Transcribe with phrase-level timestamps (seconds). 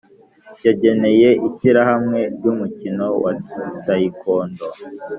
[0.65, 3.31] yageneye Ishyirahamwe ry’Umukino wa
[3.83, 4.65] tayikondo